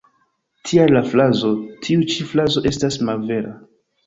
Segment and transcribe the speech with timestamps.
[0.69, 1.51] Tial la frazo
[1.85, 3.55] ""Tiu ĉi frazo estas malvera.